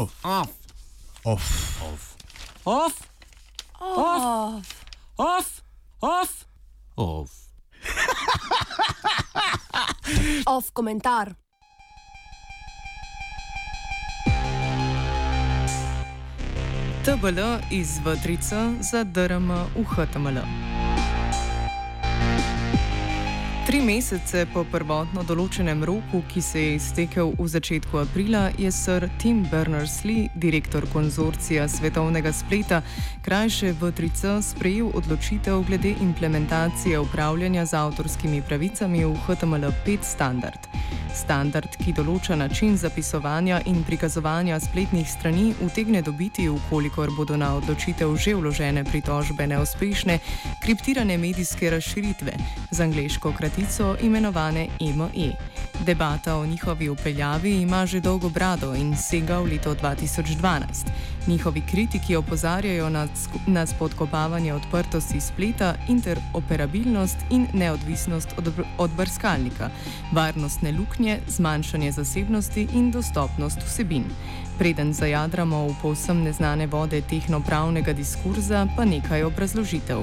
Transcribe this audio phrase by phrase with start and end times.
[0.00, 0.24] Off.
[0.24, 0.56] Off.
[1.24, 1.82] Off.
[1.82, 2.16] Off.
[2.64, 3.08] Off.
[3.80, 4.64] Off.
[5.18, 5.62] Off.
[6.00, 6.46] Off.
[6.96, 7.30] Off.
[10.46, 11.34] Off komentar.
[17.04, 20.69] TBL iz Vatrica za DRM v
[23.70, 29.06] Tri mesece po prvotno določenem roku, ki se je iztekel v začetku aprila, je sir
[29.22, 32.80] Tim Berners-Lee, direktor konzorcija svetovnega spleta,
[33.22, 40.66] krajše V3C, sprejel odločitev glede implementacije upravljanja z avtorskimi pravicami v HTML5 standard.
[41.14, 48.14] Standard, ki določa način zapisovanja in prikazovanja spletnih strani, utegne dobiti, ukolikor bodo na odločitev
[48.18, 50.18] že vložene pritožbe neuspešne,
[50.62, 52.34] kriptirane medijske razširitve,
[52.70, 53.59] z angliško kratico
[54.00, 55.32] imenovane EME.
[55.86, 60.86] Debata o njihovi upeljavi ima že dolgo brado in sega v leto 2012.
[61.26, 63.08] Njihovi kritiki opozarjajo na,
[63.46, 69.70] na spodkopavanje odprtosti spleta, interoperabilnost in neodvisnost od, od brskalnika,
[70.12, 74.04] varnostne luknje, zmanjšanje zasebnosti in dostopnost vsebin.
[74.58, 79.98] Preden zajadramo v povsem neznane vode tehnopravnega diskurza, pa nekaj obrazložitev.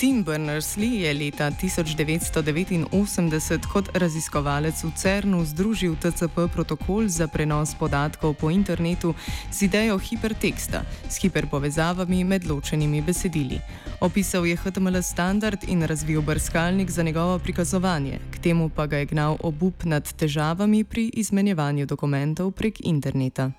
[0.00, 8.40] Tim Berners-Lee je leta 1989 kot raziskovalec v CERN-u združil TCP protokol za prenos podatkov
[8.40, 9.12] po internetu
[9.52, 13.60] z idejo hiperteksta s hiperpovezavami med ločenimi besedili.
[14.00, 19.10] Opisal je HTML standard in razvil brskalnik za njegovo prikazovanje, k temu pa ga je
[19.12, 23.52] gnal obup nad težavami pri izmenjevanju dokumentov prek interneta.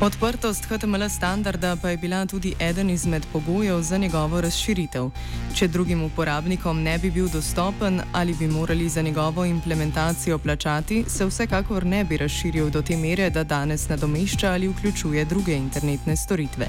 [0.00, 5.10] Odprtost HTML standarda pa je bila tudi eden izmed pogojev za njegovo razširitev.
[5.54, 11.26] Če drugim uporabnikom ne bi bil dostopen ali bi morali za njegovo implementacijo plačati, se
[11.26, 16.66] vsekakor ne bi razširil do te mere, da danes nadomešča ali vključuje druge internetne storitve.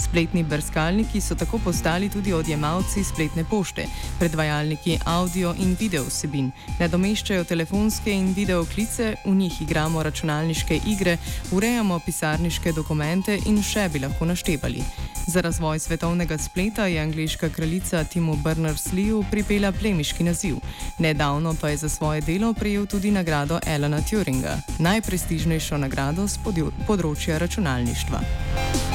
[0.00, 3.84] Spletni brskalniki so tako postali tudi odjemalci spletne pošte,
[4.18, 11.18] predvajalniki audio in video vsebin, nadomeščajo telefonske in video klice, v njih igramo računalniške igre,
[11.52, 14.84] urejamo pisarniške dokumente in še bi lahko naštevali.
[15.26, 20.56] Za razvoj svetovnega spleta je angliška kraljica Timo Berners-Lee pripela plemiški naziv.
[20.98, 26.38] Nedavno pa je za svoje delo prejel tudi nagrado Elena Turinga, najprestižnejšo nagrado z
[26.86, 28.89] področja računalništva.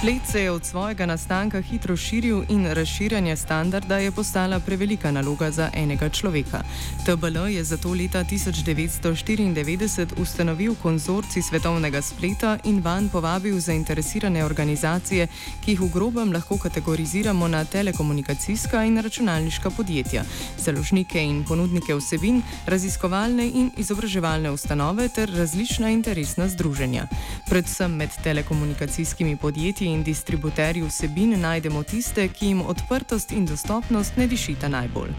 [0.00, 5.50] Splet se je od svojega nastanka hitro širil in razširjanje standarda je postala prevelika naloga
[5.50, 6.62] za enega človeka.
[7.04, 15.26] TBL je zato leta 1994 ustanovil konzorci svetovnega spleta in van povabil zainteresirane organizacije,
[15.64, 20.24] ki jih v grobem lahko kategoriziramo na telekomunikacijska in računalniška podjetja,
[20.58, 27.06] založnike in ponudnike vsebin, raziskovalne in izobraževalne ustanove ter različna interesna združenja.
[27.50, 34.26] Predvsem med telekomunikacijskimi podjetji in distributerji vsebin najdemo tiste, ki jim odprtost in dostopnost ne
[34.30, 35.10] dišita najbolj.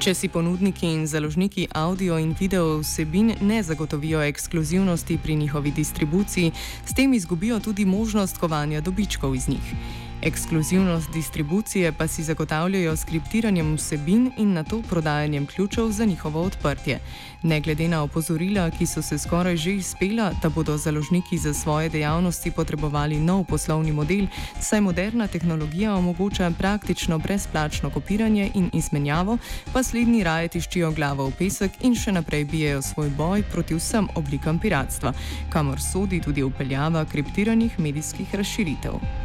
[0.00, 6.52] Če si ponudniki in založniki audio in video vsebin ne zagotovijo ekskluzivnosti pri njihovi distribuciji,
[6.86, 9.76] s tem izgubijo tudi možnost kovanja dobičkov iz njih.
[10.24, 16.42] Ekskluzivnost distribucije pa si zagotavljajo s kriptiranjem vsebin in na to prodajanjem ključev za njihovo
[16.42, 17.00] odprtje.
[17.42, 21.88] Ne glede na opozorila, ki so se skoraj že izpela, da bodo založniki za svoje
[21.88, 24.26] dejavnosti potrebovali nov poslovni model,
[24.60, 29.38] saj moderna tehnologija omogoča praktično brezplačno kopiranje in izmenjavo,
[29.72, 34.08] pa slednji raje tiščijo glavo v pesek in še naprej bijajo svoj boj proti vsem
[34.14, 35.12] oblikam piratstva,
[35.50, 39.23] kamor sodi tudi upeljava kriptiranih medijskih razširitev.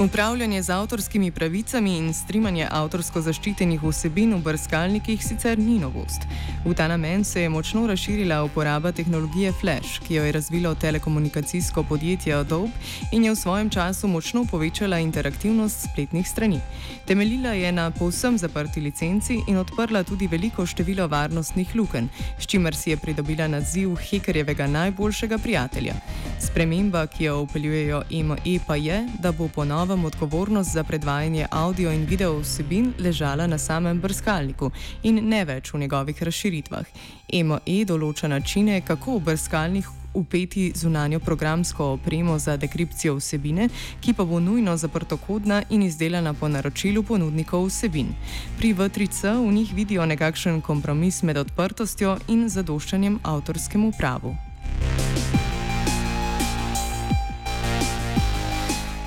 [0.00, 6.26] Upravljanje z avtorskimi pravicami in streamanje avtorsko zaščitenih vsebin v brskalnikih sicer ni novost.
[6.66, 11.82] V ta namen se je močno razširila uporaba tehnologije Flash, ki jo je razvilo telekomunikacijsko
[11.82, 12.68] podjetje Adobe
[13.12, 16.60] in je v svojem času močno povečala interaktivnost spletnih strani.
[17.06, 22.08] Temeljila je na povsem zaprti licenci in odprla tudi veliko število varnostnih luken,
[22.38, 25.94] s čimer si je pridobila naziv hekerjevega najboljšega prijatelja.
[26.40, 31.92] Sprememba, ki jo upeljujejo EME, pa je, da bo ponovno novem odgovornost za predvajanje audio
[31.92, 34.70] in video vsebin ležala na samem brskalniku
[35.02, 36.86] in ne več v njegovih razširitvah.
[37.32, 43.68] EME določa načine, kako v brskalnik upeti zunanjo programsko opremo za dekripcijo vsebine,
[44.00, 48.10] ki pa bo nujno zaprtokodna in izdelana po naročilu ponudnikov vsebin.
[48.58, 54.34] Pri V3C v njih vidijo nekakšen kompromis med odprtostjo in zadoščanjem avtorskemu pravu.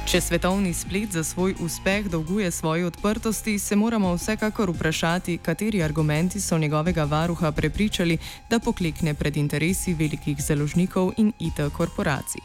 [0.10, 6.42] Če svetovni splet za svoj uspeh dolguje svoji odprtosti, se moramo vsekakor vprašati, kateri argumenti
[6.42, 8.18] so njegovega varuha prepričali,
[8.50, 12.42] da poklekne pred interesi velikih založnikov in IT korporacij.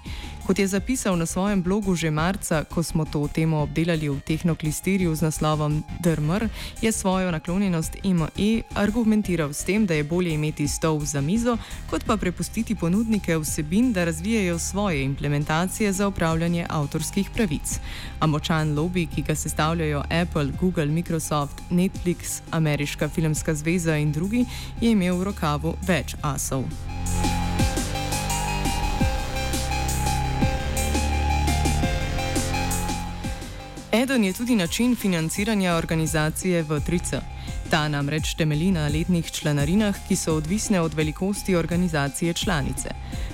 [0.47, 5.15] Kot je zapisal na svojem blogu že marca, ko smo to temo obdelali v Tehnoklisteriju
[5.17, 6.49] z naslovom DRMR,
[6.85, 11.57] je svojo naklonjenost ME argumentiral s tem, da je bolje imeti stol za mizo,
[11.91, 17.81] kot pa prepustiti ponudnike vsebin, da razvijajo svoje implementacije za upravljanje avtorskih pravic.
[18.21, 24.45] A močan lobby, ki ga sestavljajo Apple, Google, Microsoft, Netflix, Ameriška filmska zveza in drugi,
[24.81, 26.69] je imel v rokavu več asov.
[33.95, 37.34] Eden je tudi način financiranja organizacije V3C.
[37.71, 42.89] Ta namreč temelji na letnih članarinah, ki so odvisne od velikosti organizacije članice.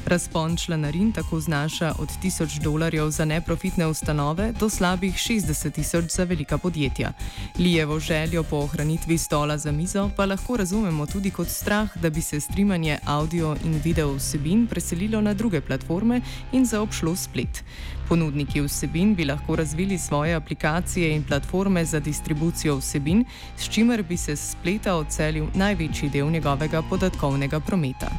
[0.06, 6.24] Razpon članarin tako znaša od 1000 dolarjev za neprofitne ustanove do slabih 60 tisoč za
[6.24, 7.12] velika podjetja.
[7.58, 12.22] Lijevo željo po ohranitvi stola za mizo pa lahko razumemo tudi kot strah, da bi
[12.22, 16.20] se streamanje audio in video vsebin preselilo na druge platforme
[16.52, 17.64] in zaobšlo splet.
[18.08, 23.24] Ponudniki vsebin bi lahko razvili svoje aplikacije in platforme za distribucijo vsebin,
[23.56, 28.10] s čimer bi se s spleta odselil največji del njegovega podatkovnega prometa.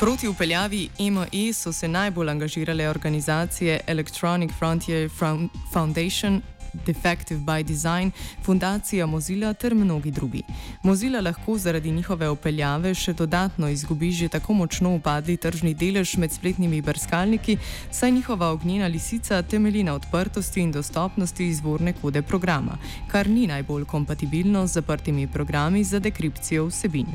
[0.00, 5.10] Proti upeljavi EME so se najbolj angažirale organizacije Electronic Frontier
[5.72, 6.42] Foundation,
[6.86, 8.10] Defective by Design,
[8.42, 10.42] Fundacija Mozilla ter mnogi drugi.
[10.82, 16.32] Mozilla lahko zaradi njihove upeljave še dodatno izgubi že tako močno upadli tržni delež med
[16.32, 17.56] spletnimi brskalniki,
[17.90, 22.78] saj njihova ognjena lisica temelji na odprtosti in dostopnosti izvorne kode programa,
[23.08, 27.06] kar ni najbolj kompatibilno z zaprtimi programi za dekripcijo vsebin.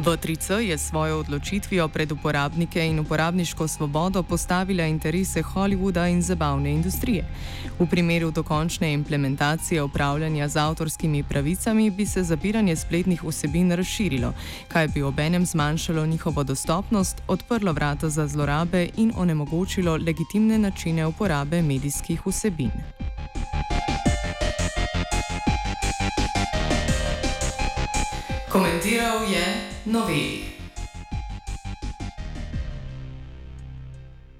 [0.00, 7.24] V3C je svojo odločitvijo pred uporabnike in uporabniško svobodo postavila interese Hollywooda in zabavne industrije.
[7.78, 14.32] V primeru dokončne implementacije upravljanja z avtorskimi pravicami bi se zapiranje spletnih vsebin razširilo,
[14.68, 21.62] kaj bi obenem zmanjšalo njihovo dostopnost, odprlo vrata za zlorabe in onemogočilo legitimne načine uporabe
[21.62, 22.70] medijskih vsebin.
[28.48, 30.59] Komentiral je nový.